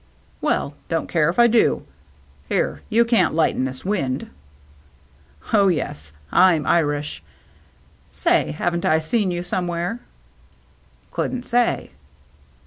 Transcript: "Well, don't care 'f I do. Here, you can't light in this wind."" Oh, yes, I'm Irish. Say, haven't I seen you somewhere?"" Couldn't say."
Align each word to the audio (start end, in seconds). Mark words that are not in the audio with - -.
"Well, 0.41 0.73
don't 0.89 1.07
care 1.07 1.29
'f 1.29 1.37
I 1.37 1.45
do. 1.45 1.85
Here, 2.49 2.81
you 2.89 3.05
can't 3.05 3.35
light 3.35 3.53
in 3.55 3.65
this 3.65 3.85
wind."" 3.85 4.31
Oh, 5.53 5.67
yes, 5.67 6.11
I'm 6.31 6.65
Irish. 6.65 7.21
Say, 8.09 8.49
haven't 8.49 8.83
I 8.83 8.97
seen 8.97 9.29
you 9.29 9.43
somewhere?"" 9.43 9.99
Couldn't 11.13 11.43
say." 11.43 11.91